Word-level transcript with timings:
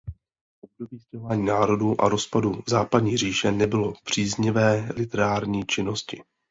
Období 0.63 0.99
„stěhování 0.99 1.45
národů“ 1.45 2.01
a 2.01 2.09
rozpadu 2.09 2.63
západní 2.67 3.17
říše 3.17 3.51
nebylo 3.51 3.93
příznivé 4.03 4.89
literární 4.95 5.65
činnosti. 5.65 6.23